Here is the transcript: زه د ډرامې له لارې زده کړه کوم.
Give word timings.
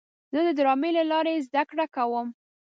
زه 0.33 0.39
د 0.47 0.49
ډرامې 0.57 0.89
له 0.97 1.03
لارې 1.11 1.43
زده 1.47 1.63
کړه 1.69 1.85
کوم. 1.95 2.27